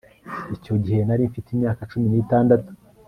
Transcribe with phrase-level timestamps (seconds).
[0.55, 2.69] icyo gihe nari mfite imyaka cumi n'itandatu